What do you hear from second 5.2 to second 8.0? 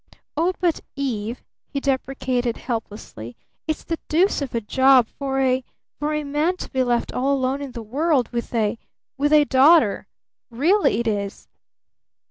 a for a man to be left all alone in the